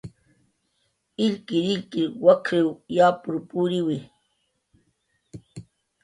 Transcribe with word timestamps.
"Illkirillkir 1.25 2.07
wak""iw 2.23 2.67
yapur 2.95 3.35
puriwi" 3.49 3.97